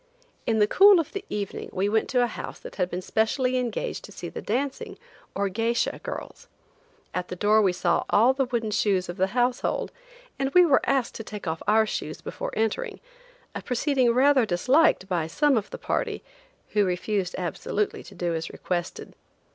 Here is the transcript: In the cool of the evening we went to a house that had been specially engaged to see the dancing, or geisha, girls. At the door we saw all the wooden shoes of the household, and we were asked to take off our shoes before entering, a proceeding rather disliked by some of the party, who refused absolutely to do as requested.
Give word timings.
In 0.47 0.57
the 0.57 0.65
cool 0.65 0.99
of 0.99 1.11
the 1.13 1.23
evening 1.29 1.69
we 1.71 1.87
went 1.87 2.09
to 2.09 2.23
a 2.23 2.25
house 2.25 2.57
that 2.57 2.77
had 2.77 2.89
been 2.89 3.03
specially 3.03 3.57
engaged 3.57 4.03
to 4.05 4.11
see 4.11 4.29
the 4.29 4.41
dancing, 4.41 4.97
or 5.35 5.47
geisha, 5.47 5.99
girls. 6.01 6.47
At 7.13 7.27
the 7.27 7.35
door 7.35 7.61
we 7.61 7.71
saw 7.71 8.05
all 8.09 8.33
the 8.33 8.45
wooden 8.45 8.71
shoes 8.71 9.09
of 9.09 9.17
the 9.17 9.27
household, 9.37 9.91
and 10.39 10.51
we 10.55 10.65
were 10.65 10.81
asked 10.87 11.13
to 11.17 11.23
take 11.23 11.45
off 11.45 11.61
our 11.67 11.85
shoes 11.85 12.19
before 12.19 12.49
entering, 12.55 12.99
a 13.53 13.61
proceeding 13.61 14.11
rather 14.11 14.43
disliked 14.43 15.07
by 15.07 15.27
some 15.27 15.55
of 15.55 15.69
the 15.69 15.77
party, 15.77 16.23
who 16.69 16.83
refused 16.83 17.35
absolutely 17.37 18.01
to 18.01 18.15
do 18.15 18.33
as 18.33 18.49
requested. 18.49 19.13